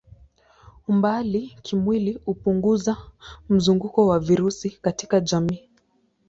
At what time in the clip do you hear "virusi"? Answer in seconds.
4.19-4.69